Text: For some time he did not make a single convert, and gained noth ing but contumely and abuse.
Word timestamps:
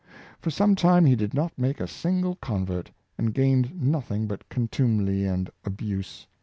For 0.39 0.49
some 0.49 0.73
time 0.75 1.05
he 1.05 1.15
did 1.15 1.35
not 1.35 1.55
make 1.59 1.79
a 1.79 1.85
single 1.87 2.33
convert, 2.37 2.89
and 3.19 3.35
gained 3.35 3.79
noth 3.83 4.11
ing 4.11 4.25
but 4.25 4.49
contumely 4.49 5.25
and 5.25 5.51
abuse. 5.63 6.25